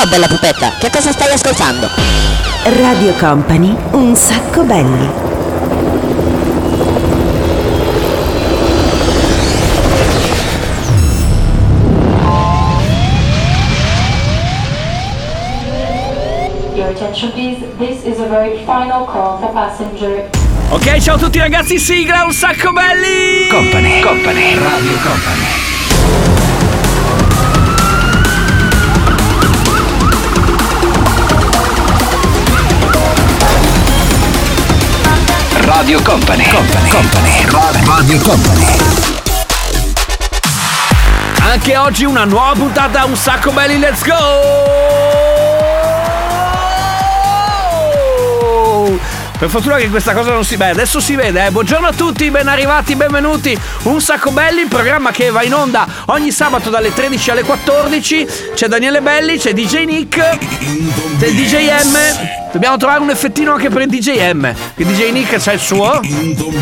Ciao 0.00 0.08
bella 0.08 0.28
pupetta, 0.28 0.72
che 0.78 0.88
cosa 0.88 1.12
stai 1.12 1.30
ascoltando? 1.30 1.86
Radio 2.64 3.12
Company, 3.18 3.76
un 3.90 4.16
sacco 4.16 4.62
belli. 4.62 5.10
Your 16.74 16.88
attention 16.88 17.32
please, 17.32 17.60
this 17.76 18.02
is 18.06 18.20
a 18.20 18.26
very 18.26 18.56
final 18.64 19.04
call 19.04 19.38
for 19.38 19.52
passenger 19.52 20.30
Ok, 20.70 20.96
ciao 21.00 21.16
a 21.16 21.18
tutti 21.18 21.38
ragazzi, 21.38 21.78
sigla 21.78 22.24
un 22.24 22.32
sacco 22.32 22.72
belli! 22.72 23.48
Company, 23.50 24.00
Company, 24.00 24.54
Radio 24.54 24.96
Company. 25.02 25.69
Radio 35.80 35.98
Company, 36.02 36.44
Company, 36.46 36.90
Company, 36.90 37.86
Radio 37.86 38.18
Company. 38.18 38.66
Anche 41.40 41.76
oggi 41.78 42.04
una 42.04 42.24
nuova 42.24 42.52
puntata, 42.52 43.06
un 43.06 43.16
sacco 43.16 43.50
belli, 43.50 43.78
let's 43.78 44.04
go! 44.04 45.19
Per 49.40 49.48
fortuna 49.48 49.76
che 49.76 49.88
questa 49.88 50.12
cosa 50.12 50.32
non 50.32 50.44
si 50.44 50.56
vede, 50.56 50.72
adesso 50.72 51.00
si 51.00 51.16
vede, 51.16 51.46
eh. 51.46 51.50
Buongiorno 51.50 51.86
a 51.86 51.94
tutti, 51.94 52.30
ben 52.30 52.46
arrivati, 52.46 52.94
benvenuti. 52.94 53.58
Un 53.84 53.98
sacco 53.98 54.32
belli, 54.32 54.60
il 54.60 54.68
programma 54.68 55.12
che 55.12 55.30
va 55.30 55.42
in 55.42 55.54
onda 55.54 55.86
ogni 56.08 56.30
sabato 56.30 56.68
dalle 56.68 56.92
13 56.92 57.30
alle 57.30 57.42
14. 57.42 58.26
C'è 58.52 58.68
Daniele 58.68 59.00
Belli, 59.00 59.38
c'è 59.38 59.54
DJ 59.54 59.84
Nick, 59.84 60.18
c'è 60.18 61.30
DJ 61.30 61.70
M. 61.84 61.96
Dobbiamo 62.52 62.76
trovare 62.76 63.00
un 63.00 63.08
effettino 63.08 63.54
anche 63.54 63.70
per 63.70 63.80
il 63.80 63.88
DJ 63.88 64.30
M. 64.30 64.52
Il 64.74 64.86
DJ 64.86 65.10
Nick 65.10 65.42
c'ha 65.42 65.52
il 65.52 65.60
suo. 65.60 66.00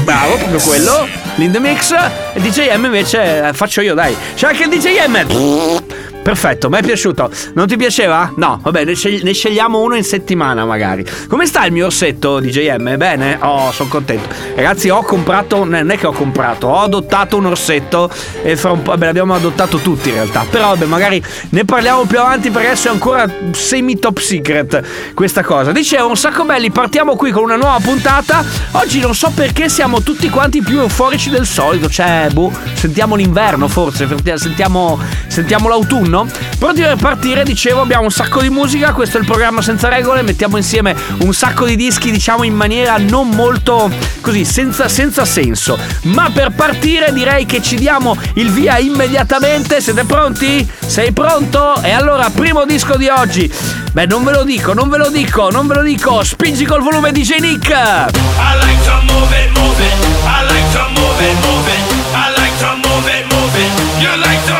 Bravo, 0.04 0.36
proprio 0.36 0.60
quello. 0.60 1.08
L'in 1.34 1.56
mix. 1.58 1.90
E 2.32 2.40
DJ 2.40 2.76
M 2.76 2.84
invece 2.84 3.48
eh, 3.48 3.52
faccio 3.54 3.80
io, 3.80 3.94
dai. 3.94 4.16
C'è 4.36 4.46
anche 4.46 4.62
il 4.62 4.68
DJ 4.68 5.04
M. 5.08 5.87
Perfetto, 6.28 6.68
mi 6.68 6.76
è 6.76 6.82
piaciuto. 6.82 7.30
Non 7.54 7.66
ti 7.66 7.78
piaceva? 7.78 8.30
No, 8.36 8.60
vabbè, 8.62 8.84
ne, 8.84 8.94
scegli- 8.94 9.22
ne 9.22 9.32
scegliamo 9.32 9.80
uno 9.80 9.94
in 9.94 10.04
settimana 10.04 10.66
magari. 10.66 11.02
Come 11.26 11.46
sta 11.46 11.64
il 11.64 11.72
mio 11.72 11.86
orsetto 11.86 12.38
DJM? 12.38 12.98
Bene? 12.98 13.38
Oh, 13.40 13.72
sono 13.72 13.88
contento. 13.88 14.28
Ragazzi, 14.54 14.90
ho 14.90 15.02
comprato, 15.02 15.64
non 15.64 15.88
è 15.90 15.96
che 15.96 16.06
ho 16.06 16.12
comprato, 16.12 16.66
ho 16.66 16.80
adottato 16.80 17.38
un 17.38 17.46
orsetto 17.46 18.10
e 18.42 18.56
fra 18.58 18.72
un 18.72 18.82
po', 18.82 18.90
vabbè, 18.90 19.06
l'abbiamo 19.06 19.32
adottato 19.32 19.78
tutti 19.78 20.10
in 20.10 20.16
realtà. 20.16 20.44
Però 20.50 20.68
vabbè, 20.68 20.84
magari 20.84 21.24
ne 21.48 21.64
parliamo 21.64 22.04
più 22.04 22.18
avanti 22.18 22.50
perché 22.50 22.66
adesso 22.66 22.88
è 22.88 22.90
ancora 22.90 23.26
semi 23.52 23.98
top 23.98 24.18
secret 24.18 25.14
questa 25.14 25.42
cosa. 25.42 25.72
Dicevo, 25.72 26.10
un 26.10 26.16
sacco 26.18 26.44
belli, 26.44 26.70
partiamo 26.70 27.16
qui 27.16 27.30
con 27.30 27.44
una 27.44 27.56
nuova 27.56 27.78
puntata. 27.80 28.44
Oggi 28.72 29.00
non 29.00 29.14
so 29.14 29.32
perché 29.34 29.70
siamo 29.70 30.02
tutti 30.02 30.28
quanti 30.28 30.60
più 30.60 30.78
euforici 30.78 31.30
del 31.30 31.46
solito, 31.46 31.88
cioè, 31.88 32.28
boh, 32.30 32.52
sentiamo 32.74 33.14
l'inverno 33.14 33.66
forse, 33.66 34.06
sentiamo, 34.36 35.00
sentiamo 35.26 35.70
l'autunno. 35.70 36.16
Pronti 36.58 36.80
per 36.80 36.96
partire, 36.96 37.44
dicevo, 37.44 37.82
abbiamo 37.82 38.04
un 38.04 38.10
sacco 38.10 38.40
di 38.40 38.50
musica, 38.50 38.92
questo 38.92 39.18
è 39.18 39.20
il 39.20 39.26
programma 39.26 39.62
senza 39.62 39.88
regole, 39.88 40.22
mettiamo 40.22 40.56
insieme 40.56 40.96
un 41.18 41.32
sacco 41.32 41.64
di 41.64 41.76
dischi, 41.76 42.10
diciamo 42.10 42.44
in 42.44 42.54
maniera 42.54 42.96
non 42.98 43.28
molto 43.28 43.90
così, 44.20 44.44
senza, 44.44 44.88
senza 44.88 45.24
senso. 45.24 45.78
Ma 46.02 46.30
per 46.32 46.50
partire 46.50 47.12
direi 47.12 47.46
che 47.46 47.62
ci 47.62 47.76
diamo 47.76 48.16
il 48.34 48.50
via 48.50 48.78
immediatamente, 48.78 49.80
siete 49.80 50.04
pronti? 50.04 50.68
Sei 50.86 51.12
pronto? 51.12 51.80
E 51.82 51.92
allora, 51.92 52.30
primo 52.30 52.64
disco 52.64 52.96
di 52.96 53.08
oggi. 53.08 53.52
Beh, 53.92 54.06
non 54.06 54.24
ve 54.24 54.32
lo 54.32 54.44
dico, 54.44 54.72
non 54.74 54.88
ve 54.88 54.98
lo 54.98 55.10
dico, 55.10 55.50
non 55.50 55.66
ve 55.66 55.74
lo 55.74 55.82
dico. 55.82 56.22
Spingi 56.22 56.64
col 56.64 56.82
volume 56.82 57.12
DJ 57.12 57.38
Nick. 57.40 57.68
I 57.68 58.54
like 58.60 58.82
to 58.84 59.12
move 59.12 59.32
it, 59.32 59.58
move 59.58 59.82
it. 59.82 59.92
I 60.24 60.44
like 60.46 60.72
to 60.72 60.88
move 60.94 61.20
it, 61.20 61.34
move 61.44 61.68
it. 61.68 61.98
I 62.14 62.30
like 62.36 62.58
to 62.58 62.76
move 62.76 63.08
it, 63.08 63.24
move 63.32 63.56
it. 63.56 63.70
You 64.00 64.14
like 64.20 64.44
to 64.46 64.58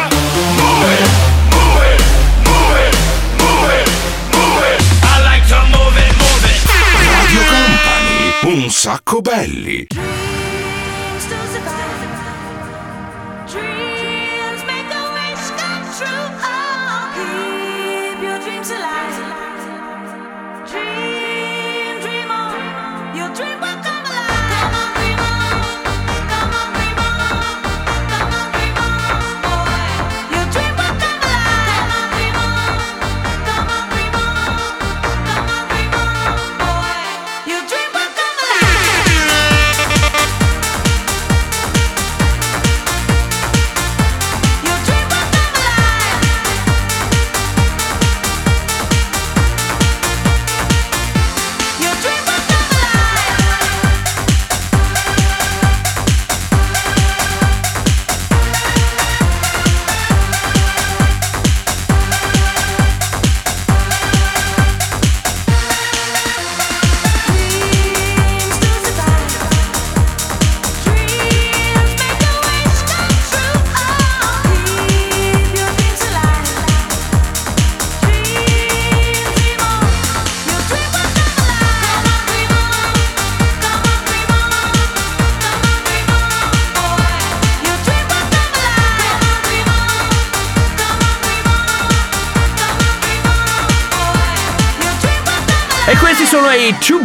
move 0.56 0.92
it, 0.92 1.27
un 8.68 8.74
sacco 8.74 9.22
belli. 9.22 9.86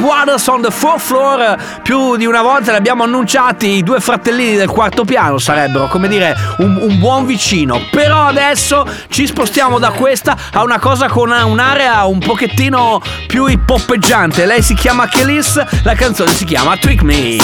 Brothers 0.03 0.46
on 0.47 0.62
the 0.62 0.69
Fourth 0.69 1.00
Floor. 1.00 1.56
Più 1.81 2.18
di 2.18 2.25
una 2.25 2.41
volta 2.41 2.72
li 2.72 2.78
abbiamo 2.78 3.03
annunciati. 3.03 3.78
I 3.78 3.84
due 3.84 4.02
fratellini 4.02 4.58
del 4.58 4.68
quarto 4.68 5.06
piano 5.06 5.38
sarebbero, 5.38 5.88
come 5.88 6.09
dire, 6.09 6.36
un, 6.58 6.78
un 6.81 7.00
buon 7.00 7.25
vicino. 7.25 7.80
Però 7.90 8.25
adesso 8.25 8.86
ci 9.08 9.25
spostiamo 9.25 9.80
da 9.80 9.91
questa 9.91 10.36
a 10.52 10.62
una 10.62 10.78
cosa 10.78 11.08
con 11.08 11.31
un'area 11.31 12.03
un 12.03 12.19
pochettino 12.19 13.02
più 13.28 13.46
hip-hoppeggiante. 13.46 14.46
Lei 14.46 14.62
si 14.62 14.74
chiama 14.74 15.08
Kelis, 15.08 15.64
la 15.84 15.94
canzone 15.94 16.34
si 16.34 16.44
chiama 16.44 16.76
Trick 16.76 17.02
Me. 17.02 17.38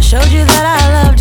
Showed 0.00 0.30
you 0.30 0.44
that 0.44 0.66
I 0.66 1.04
loved 1.04 1.11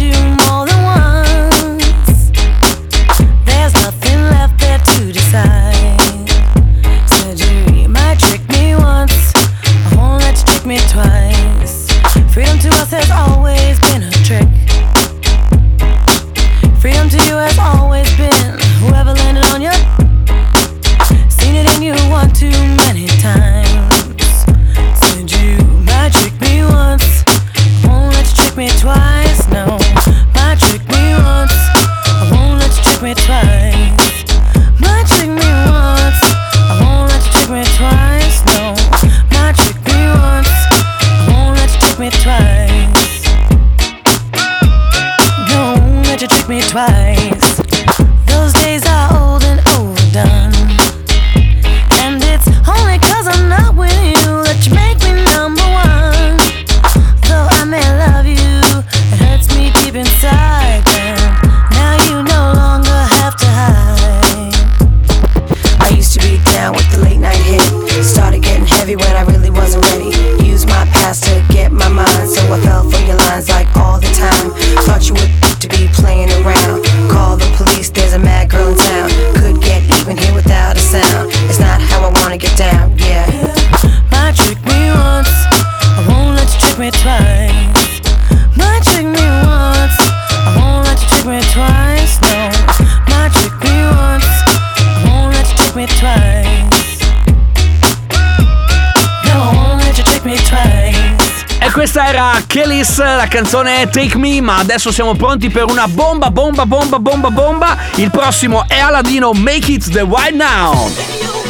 Kelly's, 102.91 102.97
la 102.97 103.27
canzone 103.27 103.89
Take 103.89 104.17
Me, 104.17 104.41
ma 104.41 104.57
adesso 104.57 104.91
siamo 104.91 105.15
pronti 105.15 105.49
per 105.49 105.65
una 105.69 105.87
bomba, 105.87 106.29
bomba, 106.29 106.65
bomba, 106.65 106.99
bomba, 106.99 107.29
bomba. 107.29 107.77
Il 107.95 108.11
prossimo 108.11 108.65
è 108.67 108.79
Aladino, 108.79 109.31
Make 109.33 109.71
It 109.71 109.89
The 109.91 110.03
Right 110.03 110.33
Now. 110.33 111.40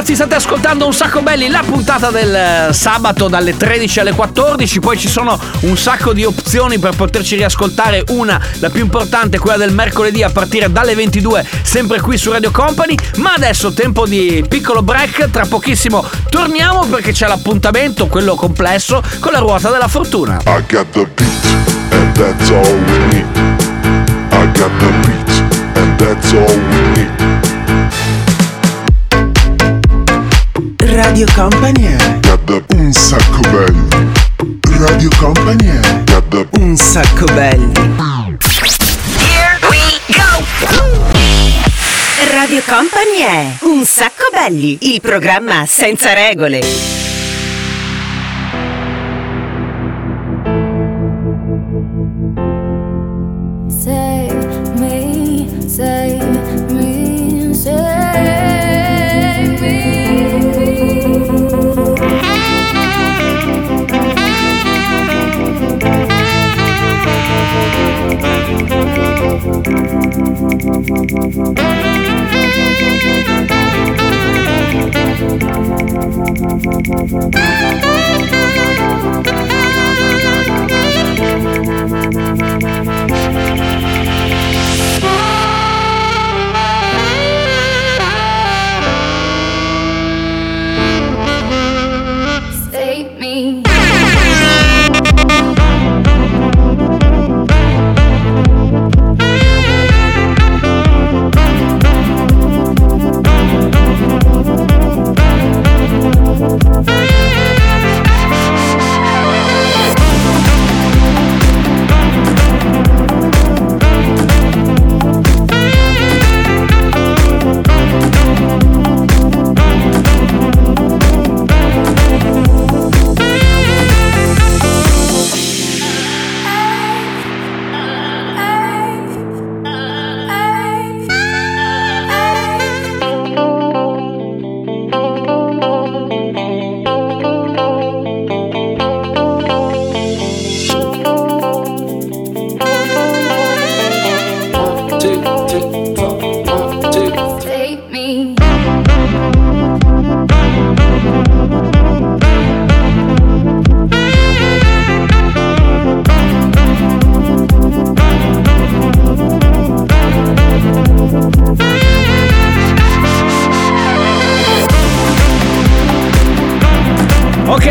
Ragazzi 0.00 0.14
state 0.14 0.34
ascoltando 0.34 0.86
un 0.86 0.94
sacco 0.94 1.20
belli 1.20 1.48
la 1.48 1.62
puntata 1.62 2.10
del 2.10 2.34
eh, 2.34 2.72
sabato 2.72 3.28
dalle 3.28 3.54
13 3.54 4.00
alle 4.00 4.12
14 4.12 4.80
Poi 4.80 4.96
ci 4.96 5.08
sono 5.08 5.38
un 5.60 5.76
sacco 5.76 6.14
di 6.14 6.24
opzioni 6.24 6.78
per 6.78 6.96
poterci 6.96 7.36
riascoltare. 7.36 8.04
Una, 8.08 8.40
la 8.60 8.70
più 8.70 8.80
importante, 8.80 9.38
quella 9.38 9.58
del 9.58 9.72
mercoledì 9.72 10.22
a 10.22 10.30
partire 10.30 10.72
dalle 10.72 10.94
22 10.94 11.46
Sempre 11.62 12.00
qui 12.00 12.16
su 12.16 12.30
Radio 12.30 12.50
Company. 12.50 12.94
Ma 13.16 13.34
adesso 13.34 13.74
tempo 13.74 14.06
di 14.06 14.42
piccolo 14.48 14.80
break. 14.80 15.30
Tra 15.30 15.44
pochissimo 15.44 16.02
torniamo 16.30 16.86
perché 16.86 17.12
c'è 17.12 17.26
l'appuntamento, 17.26 18.06
quello 18.06 18.34
complesso 18.34 19.02
Con 19.18 19.32
la 19.32 19.38
ruota 19.38 19.70
della 19.70 19.88
fortuna. 19.88 20.40
I 20.46 20.64
got 20.66 20.86
the 20.92 21.06
beat, 21.14 21.92
and 21.92 22.16
that's 22.16 22.48
all 22.48 22.74
we 22.86 22.98
need. 23.12 23.26
I 24.30 24.50
got 24.52 24.70
the 24.78 24.90
beat, 25.04 25.76
and 25.76 25.98
that's 25.98 26.32
all 26.32 26.56
we 26.56 27.02
need. 27.02 27.19
Radio 30.92 31.24
Company 31.34 31.84
è 31.84 31.96
un 32.74 32.92
sacco 32.92 33.40
belli. 33.48 33.88
Radio 34.78 35.08
Company 35.18 35.66
è 35.68 35.80
un 36.58 36.76
sacco 36.76 37.26
belli. 37.26 37.72
Radio 42.32 42.62
Company 42.66 43.18
è 43.20 43.46
Un 43.60 43.84
sacco 43.84 44.28
belli, 44.32 44.78
il 44.80 45.00
programma 45.00 45.64
senza 45.66 46.12
regole. 46.12 47.09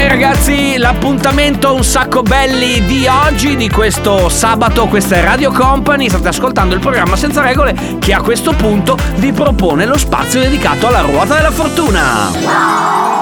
Ragazzi, 0.09 0.77
l'appuntamento 0.77 1.71
un 1.75 1.83
sacco 1.83 2.23
belli 2.23 2.83
di 2.83 3.05
oggi, 3.07 3.55
di 3.55 3.69
questo 3.69 4.27
sabato, 4.27 4.87
questa 4.87 5.17
è 5.17 5.23
Radio 5.23 5.51
Company, 5.51 6.09
state 6.09 6.29
ascoltando 6.29 6.73
il 6.73 6.79
programma 6.79 7.15
Senza 7.15 7.41
Regole 7.41 7.75
che 7.99 8.13
a 8.13 8.21
questo 8.21 8.53
punto 8.53 8.97
vi 9.17 9.31
propone 9.31 9.85
lo 9.85 9.99
spazio 9.99 10.39
dedicato 10.39 10.87
alla 10.87 11.01
ruota 11.01 11.35
della 11.35 11.51
fortuna. 11.51 13.18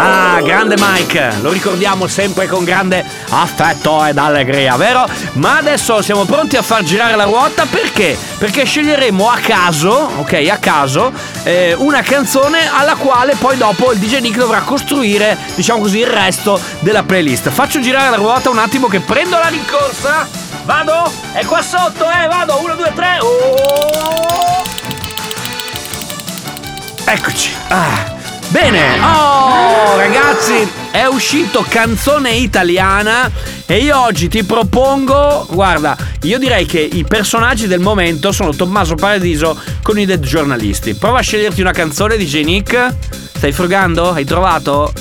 Ah, 0.00 0.40
grande 0.42 0.76
Mike, 0.78 1.38
lo 1.40 1.50
ricordiamo 1.50 2.06
sempre 2.06 2.46
con 2.46 2.62
grande 2.62 3.04
affetto 3.30 4.04
ed 4.04 4.16
allegria, 4.16 4.76
vero? 4.76 5.04
Ma 5.32 5.56
adesso 5.56 6.00
siamo 6.02 6.24
pronti 6.24 6.56
a 6.56 6.62
far 6.62 6.84
girare 6.84 7.16
la 7.16 7.24
ruota 7.24 7.66
perché? 7.68 8.16
Perché 8.38 8.64
sceglieremo 8.64 9.28
a 9.28 9.38
caso, 9.38 9.90
ok, 9.90 10.48
a 10.52 10.58
caso, 10.58 11.12
eh, 11.42 11.74
una 11.76 12.02
canzone 12.02 12.70
alla 12.72 12.94
quale 12.94 13.34
poi 13.34 13.56
dopo 13.56 13.90
il 13.90 13.98
DJ 13.98 14.20
Nick 14.20 14.38
dovrà 14.38 14.60
costruire, 14.60 15.36
diciamo 15.56 15.80
così, 15.80 15.98
il 15.98 16.06
resto 16.06 16.60
della 16.78 17.02
playlist. 17.02 17.48
Faccio 17.48 17.80
girare 17.80 18.08
la 18.08 18.16
ruota 18.16 18.50
un 18.50 18.58
attimo 18.58 18.86
che 18.86 19.00
prendo 19.00 19.36
la 19.36 19.48
rincorsa. 19.48 20.28
Vado? 20.64 21.10
È 21.32 21.44
qua 21.44 21.60
sotto, 21.60 22.04
eh, 22.08 22.28
vado. 22.28 22.60
Uno, 22.62 22.76
due, 22.76 22.92
tre. 22.94 23.18
Oh! 23.20 24.62
Eccoci. 27.04 27.50
Ah. 27.66 28.17
Bene. 28.50 28.98
Oh, 29.00 29.96
ragazzi. 29.96 30.66
è 30.90 31.04
uscito 31.04 31.64
canzone 31.68 32.30
italiana 32.30 33.30
e 33.66 33.76
io 33.78 34.00
oggi 34.00 34.28
ti 34.28 34.42
propongo, 34.42 35.46
guarda, 35.50 35.94
io 36.22 36.38
direi 36.38 36.64
che 36.64 36.80
i 36.80 37.04
personaggi 37.04 37.66
del 37.66 37.80
momento 37.80 38.32
sono 38.32 38.54
Tommaso 38.54 38.94
Paradiso 38.94 39.54
con 39.82 39.98
i 39.98 40.06
Dead 40.06 40.20
Giornalisti. 40.20 40.94
Prova 40.94 41.18
a 41.18 41.22
sceglierti 41.22 41.60
una 41.60 41.72
canzone 41.72 42.16
di 42.16 42.24
J. 42.24 42.42
Nick. 42.42 42.94
Stai 43.36 43.52
frugando? 43.52 44.12
Hai 44.12 44.24
trovato? 44.24 44.92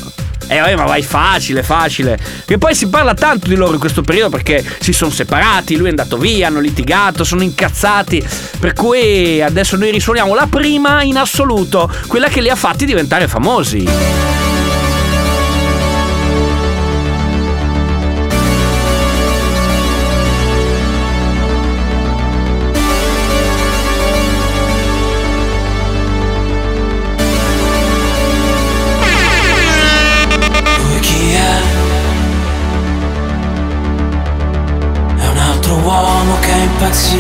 Eh 0.47 0.75
ma 0.75 0.85
vai 0.85 1.03
facile, 1.03 1.63
facile. 1.63 2.17
Che 2.45 2.57
poi 2.57 2.73
si 2.73 2.87
parla 2.87 3.13
tanto 3.13 3.47
di 3.47 3.55
loro 3.55 3.73
in 3.73 3.79
questo 3.79 4.01
periodo 4.01 4.29
perché 4.29 4.63
si 4.79 4.93
sono 4.93 5.11
separati, 5.11 5.75
lui 5.75 5.87
è 5.87 5.89
andato 5.89 6.17
via, 6.17 6.47
hanno 6.47 6.59
litigato, 6.59 7.23
sono 7.23 7.43
incazzati. 7.43 8.25
Per 8.59 8.73
cui 8.73 9.41
adesso 9.41 9.75
noi 9.75 9.91
risuoniamo 9.91 10.33
la 10.33 10.47
prima 10.47 11.03
in 11.03 11.17
assoluto, 11.17 11.91
quella 12.07 12.29
che 12.29 12.41
li 12.41 12.49
ha 12.49 12.55
fatti 12.55 12.85
diventare 12.85 13.27
famosi. 13.27 14.36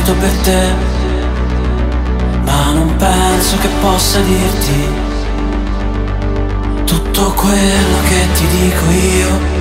Impazzito 0.07 0.13
per 0.13 0.31
te, 0.43 0.73
ma 2.43 2.71
non 2.71 2.95
penso 2.95 3.57
che 3.57 3.67
possa 3.81 4.19
dirti 4.19 5.05
tutto 6.85 7.33
quello 7.33 7.97
che 8.07 8.27
ti 8.33 8.47
dico 8.47 8.89
io. 8.89 9.55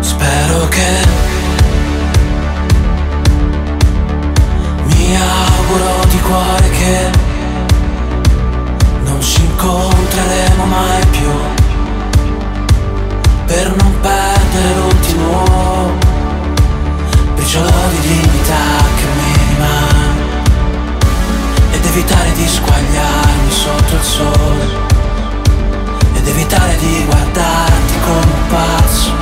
Spero 0.00 0.68
che 0.68 0.90
mi 4.84 5.16
auguro 5.16 6.04
di 6.08 6.20
cuore 6.20 6.70
che 6.70 7.10
non 9.04 9.20
ci 9.20 9.42
incontreremo 9.42 10.64
mai 10.64 11.06
più 11.10 11.30
per 13.46 13.74
non 13.76 14.00
perdere 14.00 14.74
l'ultimo 14.76 16.11
briciolo 17.42 17.88
di 17.90 18.00
dignità 18.06 18.54
che 18.94 19.04
mi 19.16 19.32
rimane 19.48 20.22
ed 21.72 21.84
evitare 21.84 22.32
di 22.34 22.46
squagliarmi 22.46 23.50
sotto 23.50 23.94
il 23.94 24.02
sole 24.02 24.64
ed 26.14 26.28
evitare 26.28 26.76
di 26.76 27.04
guardarti 27.04 27.94
come 28.04 28.32
un 28.32 28.46
pazzo 28.48 29.21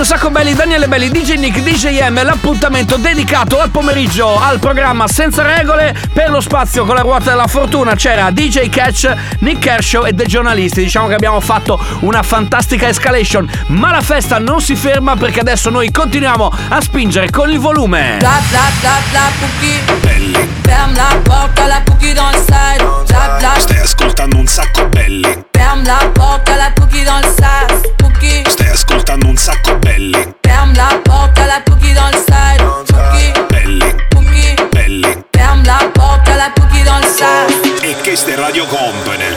Un 0.00 0.06
sacco 0.06 0.30
belli, 0.30 0.54
Daniele 0.54 0.88
Belli, 0.88 1.10
DJ 1.10 1.34
Nick, 1.34 1.60
DJ 1.60 2.08
M, 2.08 2.22
l'appuntamento 2.22 2.96
dedicato 2.96 3.60
al 3.60 3.68
pomeriggio 3.68 4.40
al 4.40 4.58
programma 4.58 5.06
Senza 5.06 5.42
Regole 5.42 5.94
per 6.10 6.30
lo 6.30 6.40
spazio 6.40 6.86
con 6.86 6.94
la 6.94 7.02
ruota 7.02 7.30
della 7.30 7.46
fortuna 7.46 7.94
c'era 7.94 8.30
DJ 8.30 8.70
Catch, 8.70 9.14
Nick 9.40 9.58
Kershaw 9.58 10.06
e 10.06 10.12
dei 10.14 10.26
giornalisti. 10.26 10.82
Diciamo 10.82 11.06
che 11.06 11.14
abbiamo 11.14 11.38
fatto 11.40 11.78
una 12.00 12.22
fantastica 12.22 12.88
escalation, 12.88 13.46
ma 13.66 13.90
la 13.90 14.00
festa 14.00 14.38
non 14.38 14.62
si 14.62 14.74
ferma 14.74 15.16
perché 15.16 15.40
adesso 15.40 15.68
noi 15.68 15.90
continuiamo 15.90 16.50
a 16.68 16.80
spingere 16.80 17.28
con 17.28 17.50
il 17.50 17.58
volume. 17.58 18.16
Bla 18.20 18.40
bla 18.48 18.70
bla 18.80 18.96
bla 19.10 19.30
cookie 19.38 20.48
Ferme 20.62 20.94
la 20.94 21.18
porte 21.22 21.60
à 21.60 21.66
la 21.66 21.82
cookie 21.84 22.14
dans 22.14 22.30
le 22.30 22.38
side 22.38 23.60
Stai 23.60 23.78
ascoltando 23.78 24.38
un 24.38 24.46
sacco 24.46 24.86
belli. 24.86 25.48
Ferme 25.70 25.84
la 25.84 25.98
porte 26.14 26.48
à 26.48 26.56
la 26.56 26.70
cookie 26.72 27.04
dans 27.04 27.18
le 27.18 27.28
side 27.28 27.94
Cookie 28.02 28.42
Stai 28.50 28.70
ascoltando 28.70 29.28
un 29.28 29.36
sacco 29.36 29.76
belli. 29.76 30.18
Ferme 30.44 30.74
la 30.74 30.98
porte 31.04 31.38
à 31.38 31.46
la 31.46 31.60
cookie 31.60 31.94
dans 31.94 32.08
le 32.08 32.16
side 32.16 32.60
Cookie 32.88 33.32
Belli, 33.50 33.84
Cookie 34.12 34.56
belli. 34.72 35.06
Ferme 35.32 35.62
la 35.64 35.78
porte 35.94 36.28
à 36.28 36.36
la 36.36 36.50
cookie 36.56 36.82
dans 36.82 36.98
le 36.98 37.06
side 37.06 37.88
E 37.88 37.94
questa 38.02 38.32
è 38.32 38.34
Radio 38.34 38.66
Company. 38.66 39.36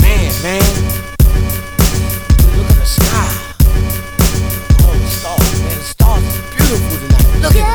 Man, 0.00 0.32
man. 0.42 0.58
Look 2.56 2.70
at 2.70 2.76
the 2.80 2.84
sky. 2.84 3.04
Oh, 4.82 4.94
the 4.98 5.10
stars, 5.10 5.60
man. 5.60 5.78
The 5.78 5.84
stars 5.84 6.24
are 6.24 6.56
beautiful 6.56 6.98
tonight. 6.98 7.40
Look 7.40 7.54
at 7.54 7.73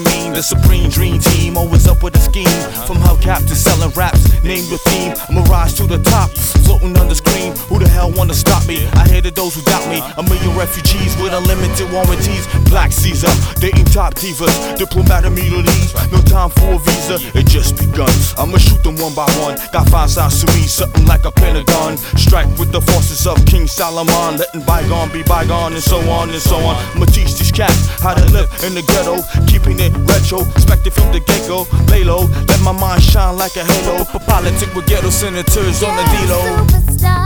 mean. 0.00 0.32
The 0.32 0.42
supreme 0.42 0.90
dream 0.90 1.18
team 1.18 1.56
always 1.56 1.86
up 1.86 2.02
with 2.02 2.16
a 2.16 2.20
scheme. 2.20 2.58
From 2.86 2.98
hubcap 2.98 3.46
to 3.48 3.54
selling 3.54 3.90
raps, 3.90 4.42
name 4.42 4.64
your 4.68 4.78
theme. 4.78 5.14
Rise 5.46 5.74
to 5.74 5.86
the 5.86 5.98
top, 5.98 6.30
floating 6.66 6.96
on 6.98 7.08
the 7.08 7.14
screen. 7.14 7.54
Who 7.68 7.78
the 7.78 7.88
hell 7.88 8.10
wanna 8.10 8.34
stop 8.34 8.66
me? 8.66 8.86
I 8.94 9.06
hated 9.06 9.34
those 9.34 9.54
who 9.54 9.62
doubt 9.62 9.86
me. 9.88 10.02
A 10.18 10.22
million 10.22 10.56
refugees 10.56 11.16
with 11.22 11.32
unlimited 11.32 11.90
warranties. 11.92 12.46
Black 12.68 12.90
Caesar, 12.92 13.30
dating 13.60 13.86
top 13.86 14.14
divas, 14.14 14.76
diplomatic 14.76 15.30
immunities. 15.30 15.94
No 16.10 16.20
time 16.22 16.50
for 16.50 16.74
a 16.74 16.78
visa, 16.78 17.16
it 17.38 17.46
just 17.46 17.78
begun. 17.78 18.10
I'ma 18.36 18.58
shoot 18.58 18.82
them 18.82 18.96
one 18.96 19.14
by 19.14 19.30
one. 19.38 19.56
Got 19.72 19.88
five 19.88 20.10
sides 20.10 20.44
to 20.44 20.46
me, 20.52 20.66
something 20.66 21.06
like 21.06 21.24
a 21.24 21.30
pentagon. 21.30 21.96
Strike 22.18 22.50
with 22.58 22.72
the 22.72 22.80
forces 22.80 23.26
of 23.26 23.38
King 23.46 23.66
Solomon, 23.66 24.38
letting 24.38 24.62
bygone 24.62 25.12
be 25.12 25.22
bygone, 25.22 25.74
and 25.74 25.82
so 25.82 25.98
on 26.10 26.30
and 26.30 26.42
so 26.42 26.56
on. 26.56 26.74
I'ma 26.94 27.06
teach 27.06 27.38
these 27.38 27.45
cats 27.56 27.88
how 28.02 28.12
to 28.12 28.24
live 28.32 28.52
in 28.64 28.74
the 28.74 28.82
ghetto, 28.82 29.16
keeping 29.46 29.80
it 29.80 29.90
retro, 30.04 30.40
expected 30.50 30.92
from 30.92 31.10
the 31.12 31.20
get 31.20 31.48
go. 31.48 31.66
Lay 31.90 32.04
low, 32.04 32.28
let 32.48 32.60
my 32.60 32.72
mind 32.72 33.02
shine 33.02 33.36
like 33.36 33.56
a 33.56 33.64
halo. 33.64 34.04
For 34.04 34.20
politics 34.20 34.74
with 34.74 34.86
ghetto 34.86 35.08
senators 35.08 35.82
on 35.82 35.96
the 35.96 36.04
D-Lo. 36.12 37.25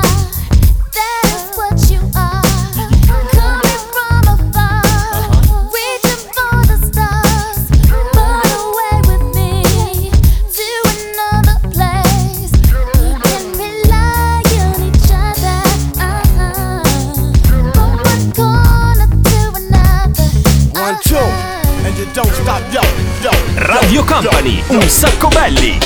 Radio 24.00 24.04
Company, 24.04 24.62
un 24.68 24.88
sacco 24.88 25.28
belli. 25.28 25.78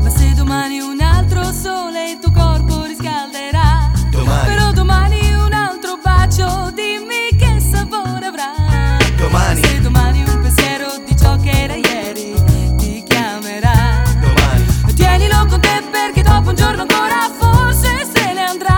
Ma 0.00 0.08
se 0.08 0.34
domani 0.34 0.78
un 0.78 1.00
altro 1.00 1.42
sole 1.52 2.12
il 2.12 2.18
tuo 2.20 2.30
corpo 2.30 2.84
riscalderà 2.84 3.90
Domani. 4.10 4.48
Però 4.48 4.72
domani 4.72 5.32
un 5.32 5.52
altro 5.52 5.98
bacio 6.00 6.70
Dimmi 6.72 7.36
che 7.36 7.60
sapore 7.60 8.26
avrà 8.26 8.52
Domani. 9.16 9.64
Se 9.64 9.80
domani 9.80 10.22
un 10.28 10.40
pensiero 10.40 11.02
di 11.04 11.16
ciò 11.18 11.36
che 11.38 11.50
era 11.50 11.74
ieri 11.74 12.34
Ti 12.76 13.02
chiamerà 13.04 14.02
Domani. 14.20 14.94
Tienilo 14.94 15.44
con 15.46 15.60
te 15.60 15.82
perché 15.90 16.22
dopo 16.22 16.50
un 16.50 16.54
giorno 16.54 16.82
ancora 16.82 17.32
Forse 17.36 18.06
se 18.14 18.32
ne 18.32 18.42
andrà 18.44 18.76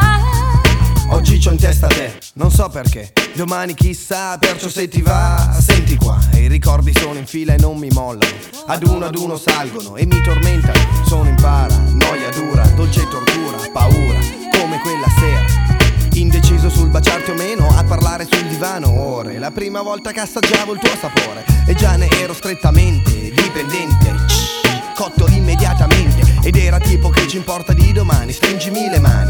Oggi 1.09 1.39
c'ho 1.39 1.51
in 1.51 1.59
testa 1.59 1.89
te, 1.89 2.19
non 2.35 2.51
so 2.51 2.69
perché. 2.71 3.20
Domani 3.41 3.73
chissà, 3.73 4.37
perciò 4.37 4.69
se 4.69 4.87
ti 4.87 5.01
va, 5.01 5.57
senti 5.59 5.97
qua. 5.97 6.19
I 6.35 6.47
ricordi 6.47 6.93
sono 6.95 7.19
in 7.19 7.25
fila 7.25 7.55
e 7.55 7.57
non 7.57 7.79
mi 7.79 7.89
mollano. 7.89 8.35
Ad 8.67 8.87
uno 8.87 9.07
ad 9.07 9.17
uno 9.17 9.39
salgono 9.39 9.97
e 9.97 10.05
mi 10.05 10.21
tormentano. 10.21 10.79
Sono 11.07 11.27
in 11.27 11.37
para, 11.37 11.75
noia 11.75 12.29
dura, 12.35 12.67
dolce 12.77 13.09
tortura, 13.09 13.57
paura, 13.73 14.19
come 14.53 14.79
quella 14.81 15.09
sera. 15.19 15.47
Indeciso 16.17 16.69
sul 16.69 16.91
baciarti 16.91 17.31
o 17.31 17.35
meno, 17.35 17.67
a 17.75 17.83
parlare 17.83 18.27
sul 18.31 18.47
divano 18.47 18.91
ore. 18.91 19.39
La 19.39 19.51
prima 19.51 19.81
volta 19.81 20.13
che 20.13 20.21
assaggiavo 20.21 20.75
il 20.75 20.79
tuo 20.79 20.95
sapore. 21.01 21.43
E 21.67 21.73
già 21.73 21.97
ne 21.97 22.11
ero 22.11 22.35
strettamente 22.35 23.33
dipendente. 23.33 24.17
Cotto 24.95 25.27
immediatamente 25.29 26.21
ed 26.43 26.57
era 26.57 26.79
tipo 26.79 27.09
che 27.09 27.27
ci 27.27 27.39
importa 27.39 27.73
di 27.73 27.91
domani 27.91 28.33
Stringimi 28.33 28.91
le 28.91 28.99
mani 28.99 29.30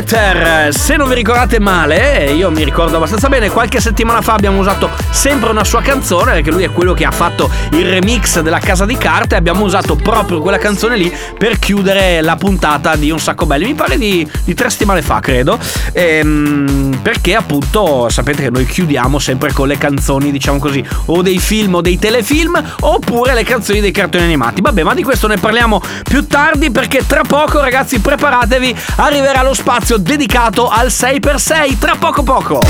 Peter 0.00 0.70
Se 0.88 0.96
non 0.96 1.06
vi 1.06 1.16
ricordate 1.16 1.60
male, 1.60 2.32
io 2.32 2.50
mi 2.50 2.64
ricordo 2.64 2.96
abbastanza 2.96 3.28
bene, 3.28 3.50
qualche 3.50 3.78
settimana 3.78 4.22
fa 4.22 4.32
abbiamo 4.32 4.58
usato 4.58 4.88
sempre 5.10 5.50
una 5.50 5.62
sua 5.62 5.82
canzone, 5.82 6.32
perché 6.32 6.50
lui 6.50 6.62
è 6.62 6.70
quello 6.70 6.94
che 6.94 7.04
ha 7.04 7.10
fatto 7.10 7.50
il 7.72 7.84
remix 7.84 8.40
della 8.40 8.58
Casa 8.58 8.86
di 8.86 8.96
Carte 8.96 9.34
abbiamo 9.34 9.64
usato 9.64 9.96
proprio 9.96 10.40
quella 10.40 10.56
canzone 10.56 10.96
lì 10.96 11.14
per 11.36 11.58
chiudere 11.58 12.22
la 12.22 12.36
puntata 12.36 12.96
di 12.96 13.10
Un 13.10 13.20
Sacco 13.20 13.44
Belli. 13.44 13.66
Mi 13.66 13.74
pare 13.74 13.98
di, 13.98 14.26
di 14.44 14.54
tre 14.54 14.70
settimane 14.70 15.02
fa, 15.02 15.20
credo. 15.20 15.58
Ehm, 15.92 17.00
perché 17.02 17.34
appunto 17.34 18.08
sapete 18.08 18.44
che 18.44 18.50
noi 18.50 18.64
chiudiamo 18.64 19.18
sempre 19.18 19.52
con 19.52 19.68
le 19.68 19.76
canzoni, 19.76 20.30
diciamo 20.30 20.58
così, 20.58 20.82
o 21.06 21.20
dei 21.20 21.38
film 21.38 21.74
o 21.74 21.80
dei 21.82 21.98
telefilm, 21.98 22.62
oppure 22.80 23.34
le 23.34 23.44
canzoni 23.44 23.80
dei 23.80 23.92
cartoni 23.92 24.24
animati. 24.24 24.62
Vabbè, 24.62 24.82
ma 24.84 24.94
di 24.94 25.02
questo 25.02 25.26
ne 25.26 25.36
parliamo 25.36 25.82
più 26.04 26.26
tardi 26.26 26.70
perché 26.70 27.04
tra 27.06 27.20
poco, 27.28 27.60
ragazzi, 27.60 28.00
preparatevi, 28.00 28.74
arriverà 28.96 29.42
lo 29.42 29.52
spazio 29.52 29.98
dedicato 29.98 30.76
al 30.78 30.88
6x6. 30.88 31.78
Tra 31.78 31.96
poco 31.96 32.22
poco. 32.22 32.60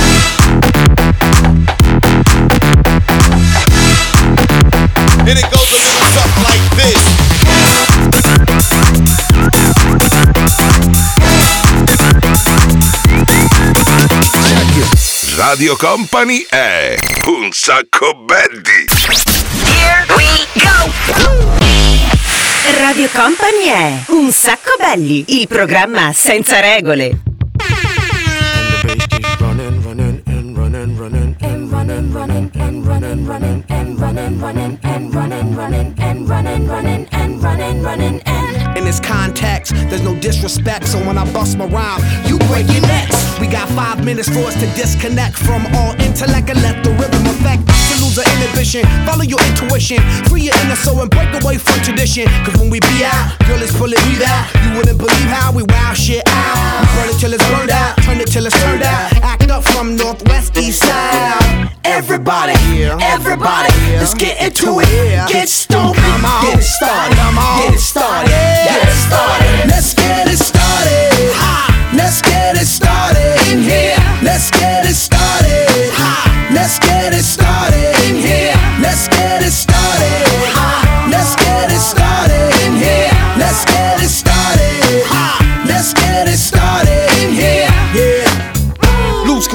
And 5.26 5.38
it 5.38 5.50
goes 5.50 5.70
a 5.70 5.76
little 5.76 6.08
something 6.16 6.44
like 6.44 6.64
this. 6.76 7.16
Radio 15.36 15.76
Company 15.76 16.46
è 16.48 16.96
un 17.26 17.50
sacco 17.52 18.14
belli. 18.24 18.86
Here 19.64 20.06
we 20.16 20.46
go! 20.54 20.90
Radio 22.80 23.08
Company 23.12 23.66
è 23.66 24.02
Un 24.08 24.32
sacco 24.32 24.76
belli, 24.78 25.24
il 25.40 25.46
programma 25.46 26.12
senza 26.14 26.60
regole. 26.60 27.20
running, 31.88 32.12
running, 32.12 32.50
and 32.54 32.86
running, 32.86 33.26
running, 33.26 33.64
and 33.70 33.98
running, 33.98 34.38
running, 34.40 34.78
and 34.82 35.14
running, 35.14 35.56
running, 35.56 35.94
and 35.98 36.28
running, 36.28 36.66
running, 36.68 37.08
and 37.12 37.42
running. 37.42 37.47
In 37.60 38.84
this 38.84 39.00
context, 39.00 39.74
there's 39.90 40.02
no 40.02 40.14
disrespect, 40.20 40.86
so 40.86 40.98
when 41.04 41.18
I 41.18 41.24
bust 41.32 41.58
my 41.58 41.66
rhyme, 41.66 42.00
you 42.24 42.38
break 42.46 42.70
your 42.70 42.82
necks. 42.82 43.18
We 43.40 43.48
got 43.48 43.68
five 43.70 44.04
minutes 44.04 44.28
for 44.28 44.46
us 44.46 44.54
to 44.54 44.66
disconnect 44.78 45.34
from 45.34 45.66
all 45.74 45.90
intellect 46.00 46.50
and 46.50 46.62
let 46.62 46.84
the 46.84 46.90
rhythm 46.90 47.26
affect. 47.26 47.66
To 47.66 47.94
lose 48.04 48.16
our 48.16 48.28
inhibition, 48.38 48.86
follow 49.04 49.24
your 49.24 49.42
intuition, 49.50 49.98
free 50.30 50.42
your 50.42 50.54
inner 50.62 50.76
soul 50.76 51.00
and 51.00 51.10
break 51.10 51.34
away 51.42 51.58
from 51.58 51.82
tradition. 51.82 52.28
Cause 52.46 52.54
when 52.60 52.70
we 52.70 52.78
be 52.78 53.02
out, 53.02 53.34
girl, 53.48 53.60
it's 53.60 53.76
pulling 53.76 53.98
me 54.06 54.22
out. 54.22 54.46
You 54.62 54.78
wouldn't 54.78 54.98
believe 54.98 55.26
how 55.26 55.50
we 55.50 55.64
wow 55.64 55.94
shit 55.94 56.22
out. 56.28 56.54
We 56.80 56.86
burn 56.94 57.08
it 57.10 57.18
till 57.18 57.32
it's 57.34 57.44
burned 57.50 57.70
out, 57.70 57.96
turn 58.02 58.20
it 58.20 58.28
till 58.30 58.46
it's 58.46 58.54
turned 58.62 58.84
out. 58.84 59.14
Act 59.22 59.50
up 59.50 59.64
from 59.64 59.96
northwest, 59.96 60.56
east 60.56 60.82
side. 60.82 61.74
Everybody, 61.84 62.54
everybody, 63.02 63.72
let's 63.98 64.14
get 64.14 64.40
into 64.42 64.78
it. 64.78 65.28
Get 65.28 65.48
stoked, 65.48 65.96
get 65.96 66.58
it 66.58 66.62
started, 66.62 67.18
get 67.56 67.74
it 67.74 67.80
started, 67.80 68.28
get 68.28 68.88
it 68.88 68.98
started. 69.06 69.70
Let's 69.70 69.94
get 69.94 70.28
it 70.28 70.38
started. 70.38 71.08
Let's 71.96 72.20
get 72.22 72.56
it 72.56 72.66
started 72.66 73.36
in 73.50 73.62
here. 73.62 73.96
Let's 74.22 74.50
get 74.50 74.77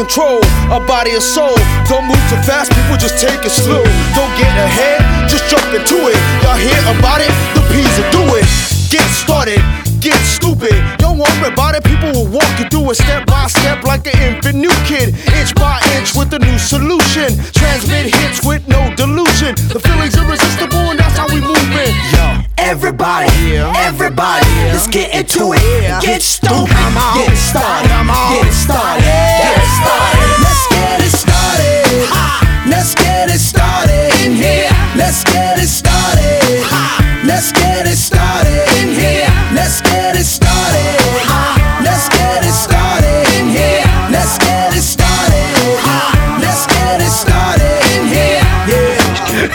control 0.03 0.43
of 0.67 0.85
body 0.85 1.11
and 1.15 1.23
soul. 1.23 1.55
Don't 1.87 2.03
move 2.03 2.19
too 2.27 2.41
fast, 2.43 2.75
people 2.75 2.99
just 2.99 3.23
take 3.23 3.39
it 3.47 3.55
slow. 3.55 3.83
Don't 4.19 4.33
get 4.35 4.51
ahead, 4.51 4.99
just 5.31 5.47
jump 5.47 5.63
into 5.71 5.95
it. 6.11 6.19
Y'all 6.43 6.59
hear 6.59 6.81
about 6.91 7.23
it? 7.23 7.31
The 7.55 7.63
P's 7.71 7.87
will 7.95 8.11
do 8.11 8.23
it. 8.35 8.45
Get 8.91 9.07
started, 9.15 9.63
get 10.03 10.19
stupid. 10.27 10.75
Don't 10.99 11.17
worry 11.17 11.47
about 11.47 11.75
it, 11.75 11.83
people 11.83 12.11
will 12.11 12.27
walk 12.27 12.51
you 12.59 12.67
through 12.67 12.91
it 12.91 12.95
step 12.99 13.25
by 13.25 13.47
step 13.47 13.83
like 13.83 14.05
an 14.05 14.35
infant 14.35 14.59
new 14.59 14.75
kid. 14.83 15.15
Inch 15.39 15.55
by 15.55 15.79
inch 15.95 16.13
with 16.13 16.33
a 16.33 16.39
new 16.39 16.59
solution. 16.59 17.31
Transmit 17.55 18.11
hits 18.11 18.43
with 18.43 18.67
no 18.67 18.93
delusion. 18.95 19.55
The 19.71 19.79
feeling's 19.79 20.19
irresistible 20.19 20.91
and 20.91 20.99
that's 20.99 21.15
how 21.17 21.27
we 21.31 21.39
move 21.39 21.71
it. 21.79 21.95
Yo. 22.11 22.43
Everybody, 22.57 23.55
everybody, 23.79 24.51
let's 24.75 24.87
get 24.87 25.15
into 25.15 25.53
it. 25.55 25.61
Get 26.03 26.21
stoked, 26.21 26.69
get 26.69 27.35
started, 27.39 27.87
get 27.87 28.51
started, 28.51 29.03
get 29.07 29.55
it 29.55 29.71
started. 29.79 30.29
Let's 30.43 30.63
get 30.67 30.99
it 30.99 31.13
started. 31.15 32.43
Let's 32.67 32.95
get 32.95 33.29
it 33.29 33.39
started 33.39 34.11
in 34.25 34.35
here. 34.35 34.69
Let's 34.95 35.23
get 35.23 35.52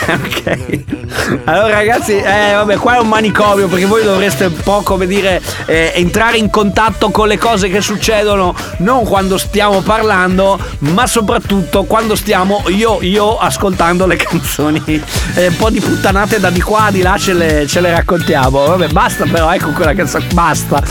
ok. 0.25 0.79
Allora 1.45 1.73
ragazzi, 1.73 2.15
eh, 2.17 2.53
vabbè, 2.53 2.77
qua 2.77 2.95
è 2.95 2.99
un 2.99 3.07
manicomio 3.07 3.67
perché 3.67 3.85
voi 3.85 4.03
dovreste 4.03 4.45
un 4.45 4.55
po' 4.63 4.81
come 4.81 5.05
dire 5.05 5.41
eh, 5.65 5.91
entrare 5.95 6.37
in 6.37 6.49
contatto 6.49 7.09
con 7.09 7.27
le 7.27 7.37
cose 7.37 7.69
che 7.69 7.81
succedono 7.81 8.55
non 8.77 9.05
quando 9.05 9.37
stiamo 9.37 9.81
parlando, 9.81 10.59
ma 10.79 11.05
soprattutto 11.05 11.83
quando 11.83 12.15
stiamo 12.15 12.63
io, 12.67 12.99
io 13.01 13.37
ascoltando 13.37 14.05
le 14.05 14.15
canzoni. 14.15 15.03
Eh, 15.35 15.47
un 15.47 15.55
po' 15.55 15.69
di 15.69 15.79
puttanate 15.79 16.39
da 16.39 16.49
di 16.49 16.61
qua, 16.61 16.89
di 16.91 17.01
là 17.01 17.17
ce 17.17 17.33
le, 17.33 17.67
ce 17.67 17.81
le 17.81 17.91
raccontiamo. 17.91 18.65
Vabbè, 18.65 18.87
basta 18.87 19.25
però, 19.25 19.53
ecco 19.53 19.69
quella 19.71 19.93
canzone, 19.93 20.25
basta. 20.33 20.81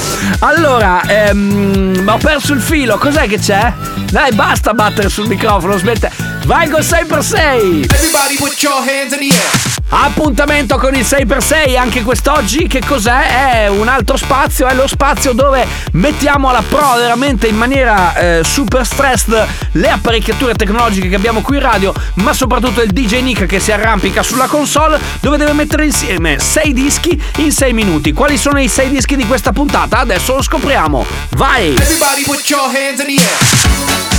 Allora, 0.41 1.03
ehm, 1.07 2.05
ho 2.07 2.19
perso 2.19 2.53
il 2.53 2.61
filo, 2.61 2.97
cos'è 2.99 3.27
che 3.27 3.39
c'è? 3.39 3.73
Dai, 4.11 4.33
basta 4.33 4.73
battere 4.73 5.09
sul 5.09 5.27
microfono, 5.27 5.77
smette. 5.77 6.11
Vai 6.47 6.69
con 6.71 6.81
6x6! 6.81 7.93
Everybody 7.93 8.37
put 8.39 8.63
your 8.63 8.81
hands 8.81 9.08
in 9.15 9.19
the 9.19 9.35
air. 9.35 9.77
Appuntamento 9.91 10.77
con 10.77 10.95
il 10.95 11.01
6x6 11.01 11.79
anche 11.79 12.03
quest'oggi 12.03 12.67
che 12.67 12.81
cos'è? 12.85 13.63
È 13.63 13.69
un 13.69 13.89
altro 13.89 14.19
spazio, 14.19 14.67
è 14.67 14.75
lo 14.75 14.87
spazio 14.87 15.33
dove 15.33 15.67
mettiamo 15.93 16.51
alla 16.51 16.63
prova 16.63 16.97
veramente 16.97 17.47
in 17.47 17.57
maniera 17.57 18.15
eh, 18.15 18.41
super 18.45 18.85
stressed 18.85 19.47
le 19.73 19.89
apparecchiature 19.89 20.55
tecnologiche 20.55 21.09
che 21.09 21.15
abbiamo 21.15 21.41
qui 21.41 21.57
in 21.57 21.63
radio, 21.63 21.95
ma 22.15 22.35
soprattutto 22.35 22.83
il 22.83 22.91
DJ 22.91 23.23
Nick 23.23 23.47
che 23.47 23.61
si 23.61 23.73
arrampica 23.73 24.23
sulla 24.23 24.47
console 24.47 25.01
dove 25.21 25.39
deve 25.39 25.55
mettere 25.55 25.87
insieme 25.87 26.39
6 26.39 26.73
dischi 26.75 27.23
in 27.37 27.51
6 27.51 27.73
minuti. 27.73 28.13
Quali 28.13 28.37
sono 28.37 28.61
i 28.61 28.69
6 28.69 28.91
dischi 28.91 29.17
di 29.17 29.27
questa 29.27 29.53
puntata? 29.53 30.01
Adesso 30.01 30.35
lo 30.35 30.43
scopriamo. 30.43 31.07
Vai! 31.31 31.69
Everybody 31.69 32.25
put 32.25 32.47
your 32.51 32.65
hands 32.65 33.01
in 33.01 33.07
the 33.07 33.23
air. 33.23 34.18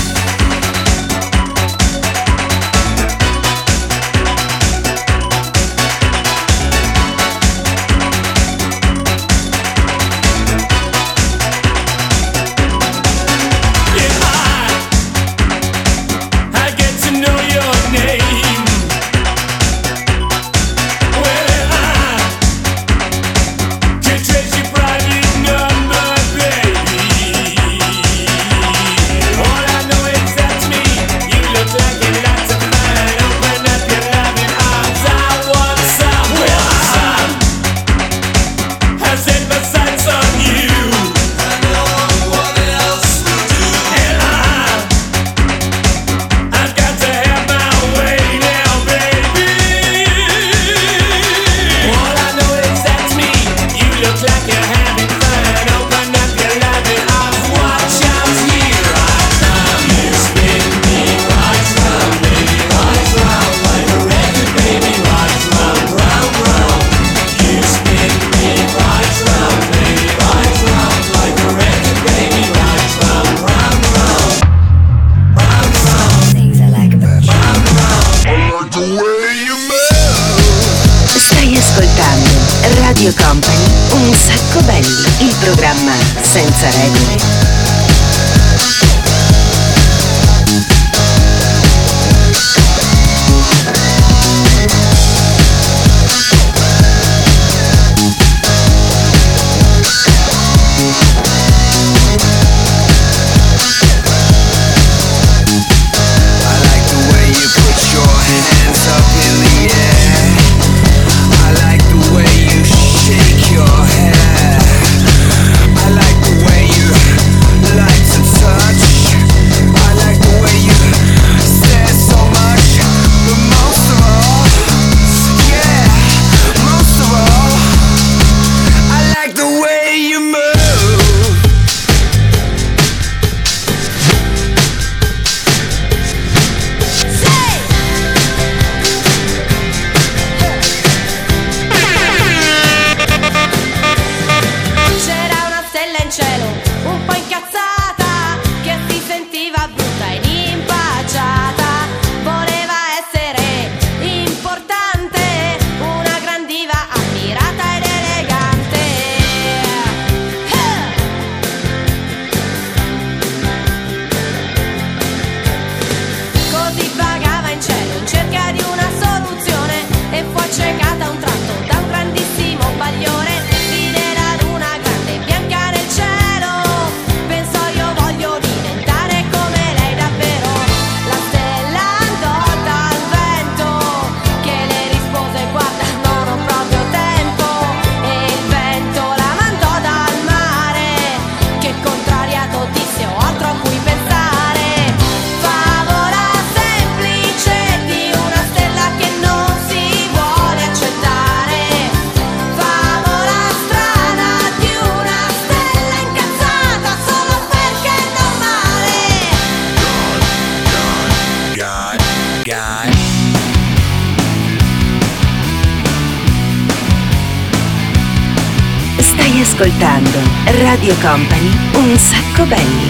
Ascoltando 219.60 220.18
Radio 220.62 220.96
Company, 221.02 221.52
un 221.76 221.98
sacco 221.98 222.46
belli. 222.46 222.89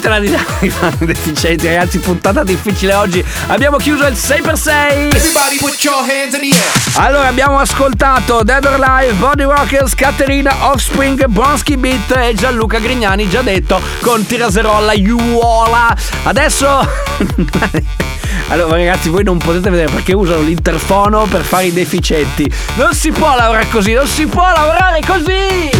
Smettetela 0.00 0.18
di 0.18 0.30
dare 0.30 0.98
i 1.00 1.04
deficienti, 1.04 1.66
ragazzi, 1.66 1.98
puntata 1.98 2.42
difficile 2.42 2.94
oggi. 2.94 3.24
Abbiamo 3.48 3.76
chiuso 3.76 4.06
il 4.06 4.14
6x6. 4.14 4.68
Everybody 5.14 5.56
put 5.58 5.82
your 5.84 5.98
hands 5.98 6.34
in 6.34 6.50
the 6.50 6.56
air. 6.56 7.06
Allora 7.06 7.28
abbiamo 7.28 7.58
ascoltato 7.58 8.42
Dead 8.42 8.64
or 8.64 8.82
Alive, 8.82 9.12
Body 9.14 9.42
Rockers, 9.44 9.94
Caterina, 9.94 10.70
Offspring, 10.70 11.26
Bronski 11.26 11.76
Beat 11.76 12.16
e 12.16 12.34
Gianluca 12.34 12.78
Grignani, 12.78 13.28
già 13.28 13.42
detto, 13.42 13.80
con 14.00 14.24
Tiraserolla, 14.24 14.94
Iuola. 14.94 15.94
Adesso... 16.24 16.88
Allora 18.48 18.76
ragazzi 18.76 19.10
voi 19.10 19.22
non 19.22 19.38
potete 19.38 19.70
vedere 19.70 19.92
perché 19.92 20.12
usano 20.12 20.40
l'interfono 20.40 21.24
per 21.26 21.42
fare 21.42 21.66
i 21.66 21.72
deficienti. 21.72 22.50
Non 22.74 22.94
si 22.94 23.12
può 23.12 23.36
lavorare 23.36 23.68
così, 23.68 23.92
non 23.92 24.08
si 24.08 24.26
può 24.26 24.42
lavorare 24.42 25.00
così! 25.06 25.79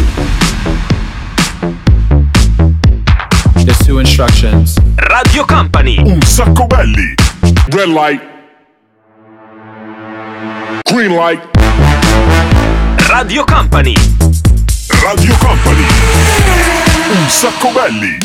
Instructions. 4.00 4.76
Radio 5.10 5.44
Company. 5.44 5.98
Un 5.98 6.22
sacco 6.22 6.66
belli. 6.66 7.14
Red 7.70 7.88
light. 7.88 8.20
Green 10.84 11.14
light. 11.14 11.40
Radio 13.08 13.44
Company. 13.44 13.94
Radio 15.02 15.34
Company. 15.36 15.84
Un 17.10 17.28
sacco 17.28 17.70
belli. 17.72 18.18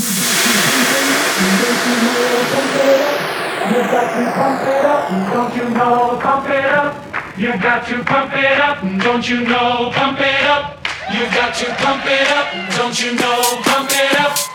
You 3.67 3.81
got 3.91 4.07
to 4.15 4.31
pump 4.31 4.61
it 4.63 4.85
up, 4.85 5.09
don't 5.33 5.55
you 5.55 5.69
know? 5.71 6.19
Pump 6.21 6.49
it 6.49 6.65
up. 6.65 7.37
You 7.37 7.51
got 7.59 7.85
to 7.87 8.03
pump 8.03 8.31
it 8.33 8.59
up, 8.61 8.81
don't 9.03 9.27
you 9.27 9.41
know? 9.41 9.91
Pump 9.93 10.19
it 10.19 10.45
up. 10.47 10.87
You 11.11 11.25
got 11.35 11.53
to 11.55 11.65
pump 11.75 12.05
it 12.05 12.27
up, 12.31 12.75
don't 12.77 13.01
you 13.01 13.13
know? 13.15 13.61
Pump 13.63 13.89
it 13.91 14.19
up. 14.19 14.54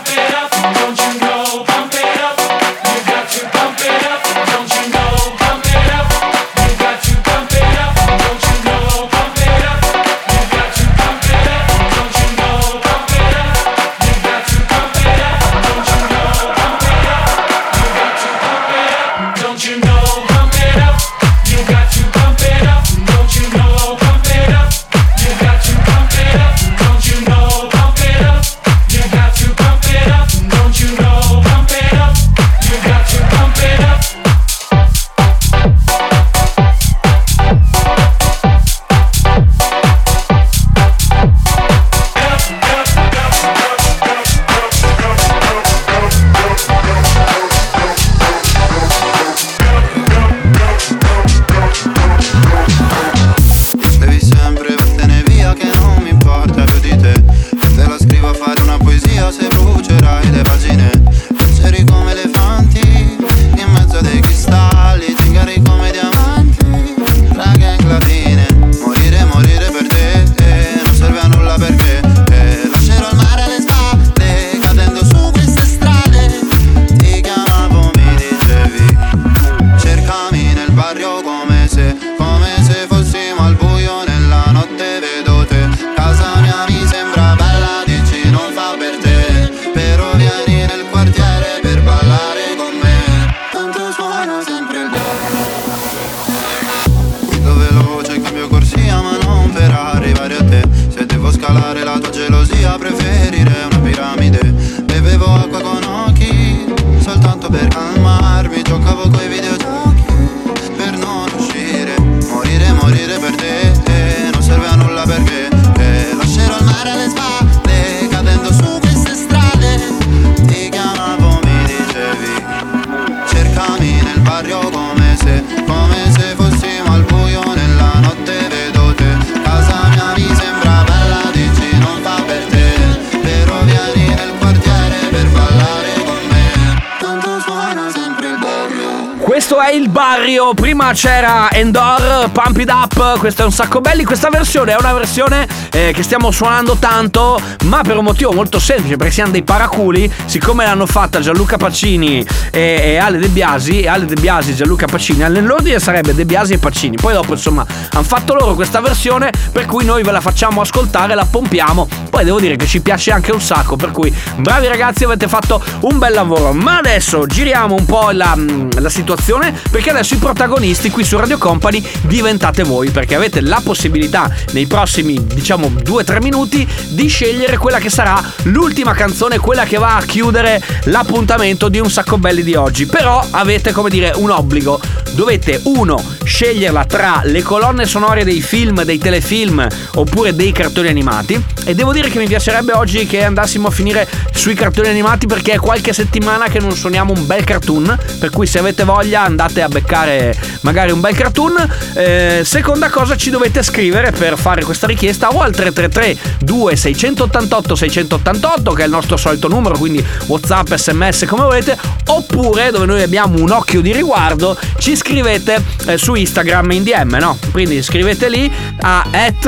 Questo 139.41 139.59
è 139.59 139.73
il 139.73 139.89
barrio, 139.89 140.53
prima 140.53 140.93
c'era 140.93 141.49
Endor, 141.49 142.29
Pump 142.29 142.59
It 142.59 142.69
Up, 142.69 143.17
questo 143.17 143.41
è 143.41 143.45
un 143.45 143.51
sacco 143.51 143.81
belli, 143.81 144.03
questa 144.03 144.29
versione 144.29 144.73
è 144.73 144.75
una 144.79 144.93
versione 144.93 145.47
eh, 145.71 145.91
che 145.95 146.03
stiamo 146.03 146.29
suonando 146.29 146.75
tanto, 146.75 147.41
ma 147.63 147.81
per 147.81 147.97
un 147.97 148.03
motivo 148.03 148.33
molto 148.33 148.59
semplice, 148.59 148.97
perché 148.97 149.11
siamo 149.11 149.31
dei 149.31 149.41
paraculi, 149.41 150.09
siccome 150.25 150.63
l'hanno 150.63 150.85
fatta 150.85 151.21
Gianluca 151.21 151.57
Pacini 151.57 152.23
e, 152.51 152.81
e 152.83 152.97
Ale 152.97 153.17
De 153.17 153.29
Biasi, 153.29 153.81
e 153.81 153.87
Ale 153.87 154.05
De 154.05 154.13
Biasi 154.13 154.53
Gianluca 154.53 154.85
Pacini, 154.85 155.27
nell'ordine 155.27 155.79
sarebbe 155.79 156.13
De 156.13 156.23
Biasi 156.23 156.53
e 156.53 156.57
Pacini, 156.59 156.97
poi 156.97 157.13
dopo 157.13 157.31
insomma 157.31 157.65
hanno 157.93 158.03
fatto 158.03 158.35
loro 158.35 158.53
questa 158.53 158.79
versione 158.79 159.31
per 159.51 159.65
cui 159.65 159.83
noi 159.83 160.03
ve 160.03 160.11
la 160.11 160.21
facciamo 160.21 160.61
ascoltare, 160.61 161.15
la 161.15 161.25
pompiamo, 161.25 161.87
poi 162.11 162.23
devo 162.23 162.39
dire 162.39 162.57
che 162.57 162.67
ci 162.67 162.79
piace 162.81 163.11
anche 163.11 163.31
un 163.31 163.41
sacco, 163.41 163.75
per 163.75 163.89
cui 163.89 164.13
bravi 164.35 164.67
ragazzi 164.67 165.03
avete 165.03 165.27
fatto 165.27 165.59
un 165.79 165.97
bel 165.97 166.13
lavoro, 166.13 166.53
ma 166.53 166.77
adesso 166.77 167.25
giriamo 167.25 167.73
un 167.73 167.85
po' 167.85 168.11
la, 168.11 168.37
la 168.77 168.89
situazione 168.89 169.29
perché 169.39 169.91
adesso 169.91 170.15
i 170.15 170.17
protagonisti 170.17 170.89
qui 170.89 171.05
su 171.05 171.17
Radio 171.17 171.37
Company 171.37 171.81
diventate 172.01 172.63
voi 172.63 172.89
perché 172.89 173.15
avete 173.15 173.39
la 173.39 173.61
possibilità 173.63 174.29
nei 174.51 174.67
prossimi 174.67 175.25
diciamo 175.25 175.67
2-3 175.67 176.21
minuti 176.21 176.67
di 176.89 177.07
scegliere 177.07 177.55
quella 177.55 177.79
che 177.79 177.89
sarà 177.89 178.21
l'ultima 178.43 178.93
canzone, 178.93 179.39
quella 179.39 179.63
che 179.63 179.77
va 179.77 179.95
a 179.95 180.01
chiudere 180.01 180.61
l'appuntamento 180.85 181.69
di 181.69 181.79
un 181.79 181.89
sacco 181.89 182.17
belli 182.17 182.43
di 182.43 182.55
oggi. 182.55 182.85
Però 182.87 183.25
avete 183.31 183.71
come 183.71 183.89
dire 183.89 184.11
un 184.15 184.31
obbligo, 184.31 184.81
dovete 185.11 185.61
uno 185.63 186.03
sceglierla 186.23 186.83
tra 186.85 187.21
le 187.23 187.41
colonne 187.41 187.85
sonore 187.85 188.25
dei 188.25 188.41
film, 188.41 188.83
dei 188.83 188.97
telefilm 188.97 189.65
oppure 189.95 190.35
dei 190.35 190.51
cartoni 190.51 190.89
animati 190.89 191.41
e 191.63 191.73
devo 191.73 191.93
dire 191.93 192.09
che 192.09 192.19
mi 192.19 192.27
piacerebbe 192.27 192.73
oggi 192.73 193.05
che 193.05 193.23
andassimo 193.23 193.69
a 193.69 193.71
finire 193.71 194.07
sui 194.33 194.55
cartoni 194.55 194.89
animati 194.89 195.25
perché 195.25 195.53
è 195.53 195.59
qualche 195.59 195.93
settimana 195.93 196.49
che 196.49 196.59
non 196.59 196.75
suoniamo 196.75 197.13
un 197.13 197.25
bel 197.25 197.43
cartoon, 197.45 197.97
per 198.19 198.29
cui 198.29 198.45
se 198.45 198.59
avete 198.59 198.83
voglia 198.83 199.20
andate 199.23 199.61
a 199.61 199.67
beccare 199.67 200.35
magari 200.61 200.91
un 200.91 200.99
bel 200.99 201.15
cartoon. 201.15 201.55
Eh, 201.95 202.41
seconda 202.43 202.89
cosa 202.89 203.15
ci 203.15 203.29
dovete 203.29 203.63
scrivere 203.63 204.11
per 204.11 204.37
fare 204.37 204.63
questa 204.63 204.87
richiesta 204.87 205.29
o 205.29 205.41
al 205.41 205.51
333 205.51 206.37
2688 206.39 207.75
688 207.75 208.71
che 208.73 208.81
è 208.81 208.85
il 208.85 208.91
nostro 208.91 209.17
solito 209.17 209.47
numero, 209.47 209.77
quindi 209.77 210.05
WhatsApp, 210.27 210.73
SMS 210.73 211.25
come 211.27 211.43
volete, 211.43 211.77
oppure 212.07 212.71
dove 212.71 212.85
noi 212.85 213.01
abbiamo 213.01 213.39
un 213.39 213.51
occhio 213.51 213.81
di 213.81 213.91
riguardo 213.91 214.57
ci 214.77 214.95
scrivete 214.95 215.63
eh, 215.85 215.97
su 215.97 216.15
Instagram 216.15 216.71
in 216.71 216.83
DM, 216.83 217.17
no? 217.19 217.37
Quindi 217.51 217.81
scrivete 217.81 218.29
lì 218.29 218.51
a 218.81 219.05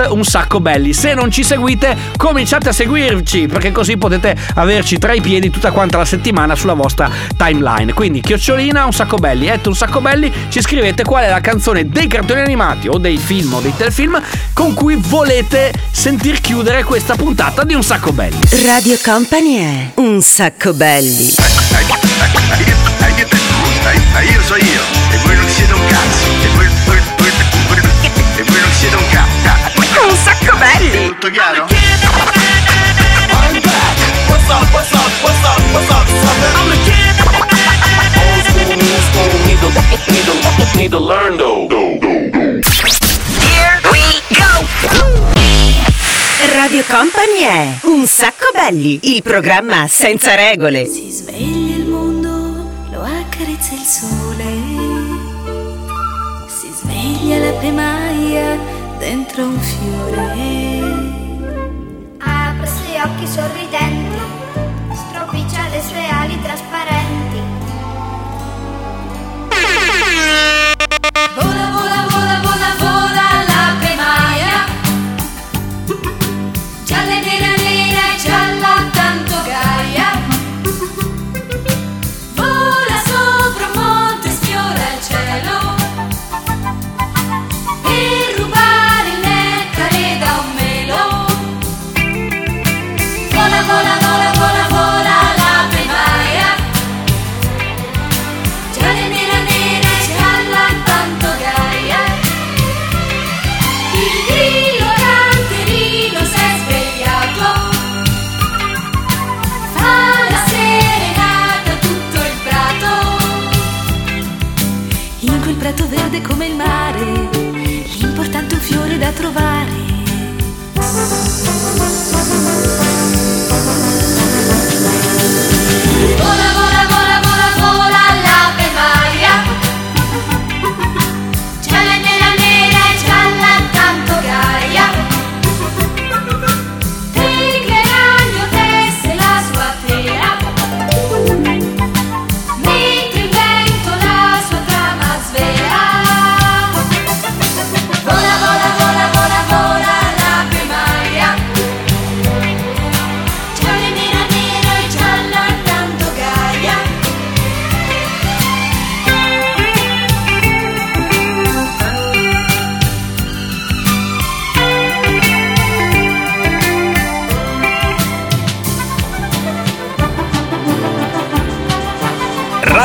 un 0.09 0.24
sacco 0.24 0.59
belli. 0.59 0.93
Se 0.93 1.13
non 1.13 1.32
ci 1.32 1.43
seguite, 1.43 1.95
cominciate 2.17 2.69
a 2.69 2.71
seguirci 2.71 3.47
perché 3.47 3.71
così 3.71 3.97
potete 3.97 4.36
averci 4.55 4.97
tra 4.97 5.13
i 5.13 5.21
piedi 5.21 5.49
tutta 5.49 5.71
quanta 5.71 5.97
la 5.97 6.05
settimana 6.05 6.55
sulla 6.55 6.74
vostra 6.74 7.09
timeline. 7.36 7.93
Quindi 7.93 8.21
chiocciolina 8.21 8.86
un 8.86 8.93
sacco 8.93 9.17
belli, 9.17 9.47
at 9.54 9.66
un 9.68 9.76
sacco 9.76 10.01
belli, 10.01 10.32
ci 10.49 10.62
scrivete 10.62 11.04
qual 11.04 11.24
è 11.24 11.30
la 11.30 11.39
canzone 11.39 11.88
dei 11.88 12.08
cartoni 12.08 12.41
animati 12.41 12.88
o 12.88 12.97
dei 12.97 13.18
film 13.18 13.54
o 13.54 13.60
dei 13.60 13.76
telefilm 13.76 14.22
con 14.54 14.74
cui 14.74 14.95
volete 14.97 15.72
sentir 15.91 16.41
chiudere 16.41 16.84
questa 16.84 17.16
puntata 17.16 17.64
di 17.64 17.74
un 17.74 17.84
sacco 17.84 18.12
belli. 18.12 18.39
Radio 18.66 18.97
Company 19.04 19.56
è 19.58 19.91
un 19.95 20.22
sacco 20.22 20.74
belli. 20.74 21.34
io 24.24 24.41
so 24.43 24.56
io, 24.56 24.82
e 25.12 25.18
voi 25.18 25.36
non 25.36 25.47
siete 25.49 25.74
un 25.74 25.86
cazzo, 25.88 26.26
e 26.43 26.47
voi, 26.56 26.68
voi, 26.86 27.01
voi, 27.18 27.32
voi- 27.68 27.82
e 28.38 28.43
voi 28.43 28.60
non 28.60 28.72
siete 28.72 28.95
un 28.95 29.04
cazzo. 29.12 30.08
Un 30.10 30.16
sacco 30.16 30.58
belli! 30.58 31.08
Tutto 31.10 31.30
chiaro? 31.30 31.66
What's 34.28 34.49
up, 34.49 34.74
what's 34.74 34.91
up, 34.91 35.12
what's 35.22 35.43
up, 35.43 35.62
what's 35.74 35.89
up, 35.89 36.08
sucker? 36.08 36.58
I'm 36.58 36.70
the 36.70 36.78
kid. 36.84 37.03
Need 39.45 39.59
to, 39.59 39.70
need 40.11 40.26
to, 40.26 40.34
need 40.78 40.91
to 40.91 40.99
learn 40.99 41.38
though. 41.38 41.68
Here 43.39 43.80
we 43.91 44.01
go! 44.36 44.51
Radio 46.55 46.84
Company 46.88 47.41
è 47.41 47.80
un 47.84 48.05
sacco 48.05 48.51
belli, 48.53 48.99
il 49.16 49.22
programma 49.22 49.88
senza 49.88 50.36
regole. 50.36 50.86
Si 50.86 51.09
sveglia 51.09 51.76
il 51.76 51.86
mondo, 51.88 52.70
lo 52.91 53.01
accarezza 53.01 53.74
il 53.74 53.82
sole. 53.82 54.45
Si 56.47 56.70
sveglia 56.74 57.39
la 57.39 57.51
pemaia 57.53 58.57
dentro 58.97 59.43
un 59.45 59.59
fiore. 59.59 60.22
Apre 62.20 62.66
i 62.66 62.68
suoi 62.68 62.99
occhi 63.01 63.28
sorridenti, 63.28 63.93
Vola, 71.32 71.45
vola, 71.45 71.71
vola, 71.71 72.12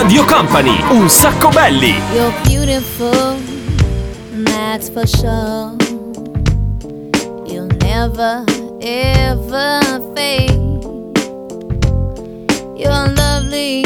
Radio 0.00 0.24
Company, 0.26 0.80
un 0.90 1.10
sacco 1.10 1.48
belli. 1.48 1.92
You're 2.14 2.32
beautiful, 2.44 3.36
that's 4.44 4.88
for 4.88 5.04
sure. 5.04 5.74
You'll 7.44 7.66
never, 7.80 8.44
ever 8.80 9.80
fade. 10.14 10.52
You're 12.78 13.08
lovely, 13.16 13.82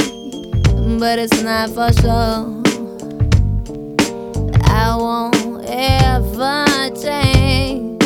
but 0.99 1.19
it's 1.19 1.43
not 1.43 1.71
for 1.71 1.91
sure. 1.95 2.61
I 4.67 4.95
won't 4.95 5.65
ever 5.67 6.67
change. 6.95 8.05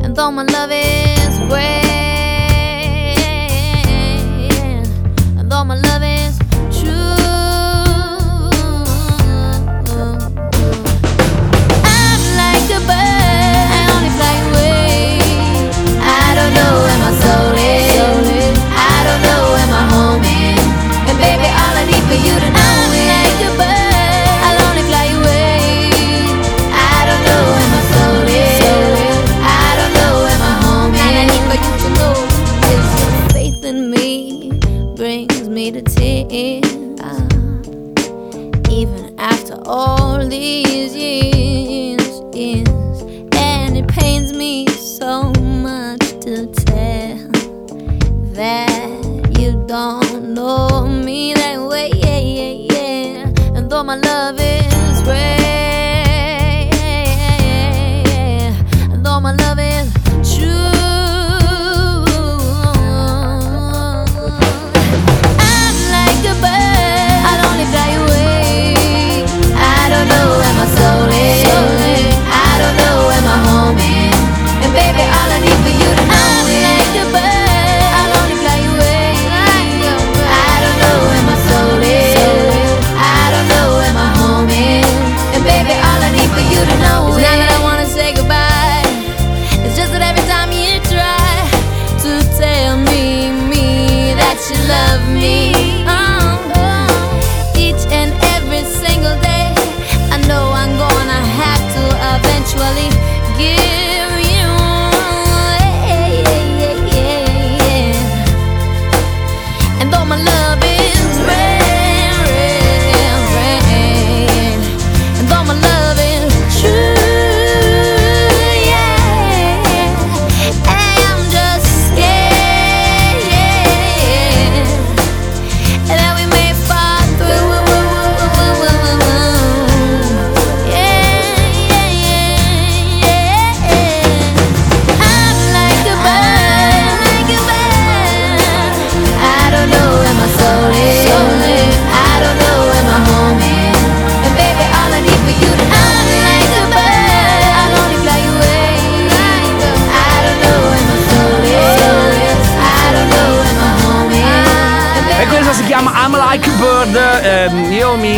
And 0.00 0.14
though 0.14 0.30
my 0.30 0.44
love 0.44 0.70
is 0.70 1.38
great, 1.48 1.85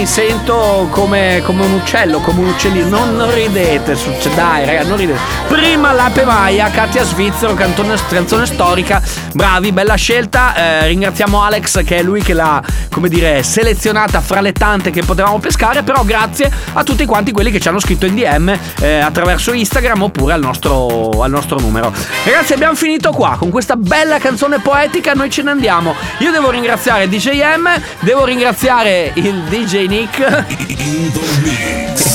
sento 0.07 0.89
come, 0.91 1.43
come 1.45 1.65
un 1.65 1.73
uccello, 1.73 2.21
come 2.21 2.41
un 2.41 2.49
uccellino. 2.49 3.05
Non, 3.05 3.35
ridete, 3.35 3.95
succe- 3.97 4.33
dai, 4.35 4.65
raga, 4.65 4.85
non 4.85 4.97
ridete. 4.97 5.19
Prima 5.49 5.93
l'Ape 5.93 6.25
Maia, 6.25 6.71
Katia 6.71 7.05
Svizzero, 7.05 7.55
cantone, 7.55 7.97
canzone 8.09 8.47
storica. 8.47 9.03
Bravi, 9.33 9.73
bella 9.73 9.95
scelta. 9.95 10.55
Eh, 10.55 10.87
ringraziamo 10.89 11.43
Alex, 11.43 11.85
che 11.85 11.97
è 11.99 12.03
lui 12.03 12.23
che 12.23 12.33
l'ha, 12.33 12.63
come 12.99 13.09
dire, 13.09 13.45
selezionata 13.45 14.21
fra 14.21 14.41
le 14.41 14.53
tante 14.53 14.91
che 14.91 15.05
potevamo 15.05 15.39
pescare. 15.39 15.85
Però 15.85 16.03
grazie 16.03 16.51
a 16.73 16.83
tutti 16.83 17.07
quanti 17.07 17.31
quelli 17.31 17.53
che 17.53 17.61
ci 17.61 17.69
hanno 17.69 17.79
scritto 17.79 18.07
in 18.07 18.17
DM 18.17 18.59
eh, 18.81 18.99
attraverso 18.99 19.53
Instagram 19.53 20.03
oppure 20.03 20.33
al 20.33 20.41
nostro, 20.41 21.23
al 21.23 21.31
nostro 21.31 21.61
numero. 21.61 21.93
Ragazzi, 22.25 22.55
abbiamo 22.55 22.75
finito 22.75 23.13
qua 23.13 23.37
con 23.39 23.51
questa 23.51 23.77
bella 23.77 24.19
canzone 24.19 24.59
poetica. 24.59 25.13
Noi 25.13 25.31
ce 25.31 25.43
ne 25.43 25.51
andiamo. 25.51 25.95
Io 26.19 26.33
devo 26.33 26.51
ringraziare 26.51 27.09
DJ 27.09 27.57
M, 27.57 27.69
devo 28.01 28.25
ringraziare 28.25 29.13
il 29.15 29.43
DJ 29.45 29.87
Nick. 29.87 30.47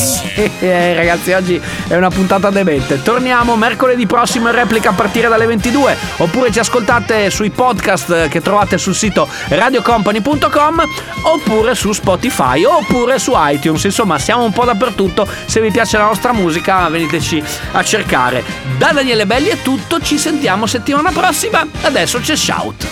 Eh, 0.63 0.93
ragazzi, 0.93 1.31
oggi 1.33 1.61
è 1.87 1.95
una 1.95 2.09
puntata 2.09 2.49
demente. 2.49 3.01
Torniamo 3.01 3.55
mercoledì 3.55 4.05
prossimo 4.05 4.47
in 4.47 4.55
replica 4.55 4.89
a 4.89 4.93
partire 4.93 5.27
dalle 5.27 5.45
22. 5.45 5.95
Oppure 6.17 6.51
ci 6.51 6.59
ascoltate 6.59 7.29
sui 7.29 7.49
podcast 7.49 8.27
che 8.29 8.41
trovate 8.41 8.77
sul 8.77 8.95
sito 8.95 9.27
radiocompany.com 9.49 10.83
oppure 11.23 11.75
su 11.75 11.91
Spotify 11.91 12.63
oppure 12.63 13.19
su 13.19 13.33
iTunes. 13.35 13.83
Insomma, 13.83 14.17
siamo 14.19 14.43
un 14.43 14.51
po' 14.51 14.65
dappertutto. 14.65 15.27
Se 15.45 15.59
vi 15.59 15.71
piace 15.71 15.97
la 15.97 16.05
nostra 16.05 16.33
musica, 16.33 16.87
veniteci 16.87 17.43
a 17.73 17.83
cercare. 17.83 18.43
Da 18.77 18.91
Daniele 18.93 19.25
Belli 19.25 19.49
è 19.49 19.61
tutto. 19.61 19.99
Ci 19.99 20.17
sentiamo 20.17 20.65
settimana 20.65 21.11
prossima. 21.11 21.65
Adesso 21.81 22.19
c'è 22.19 22.35
shout. 22.35 22.87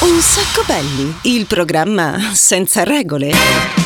Un 0.00 0.20
sacco 0.20 0.62
belli, 0.66 1.14
il 1.22 1.46
programma 1.46 2.30
senza 2.32 2.84
regole. 2.84 3.85